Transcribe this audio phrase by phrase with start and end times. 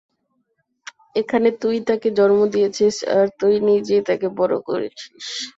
[1.15, 5.25] এখানে তুই তাকে জন্ম দিয়েছিস আর তুই নিজেই তাকে বড় করেছিস।